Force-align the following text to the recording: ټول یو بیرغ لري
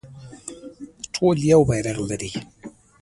ټول 1.13 1.37
یو 1.51 1.61
بیرغ 1.69 1.97
لري 2.09 2.31